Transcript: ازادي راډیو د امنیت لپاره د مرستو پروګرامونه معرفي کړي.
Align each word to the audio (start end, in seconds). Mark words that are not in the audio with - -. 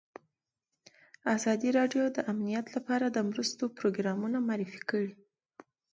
ازادي 1.35 1.69
راډیو 1.79 2.03
د 2.11 2.17
امنیت 2.31 2.65
لپاره 2.75 3.05
د 3.09 3.17
مرستو 3.29 3.63
پروګرامونه 3.77 4.37
معرفي 4.47 4.81
کړي. 4.89 5.11